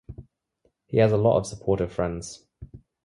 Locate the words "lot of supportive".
1.17-1.93